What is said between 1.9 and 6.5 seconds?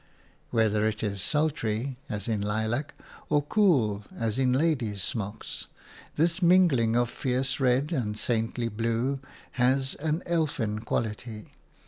as in lilac, or cool, as in lady's smocks, this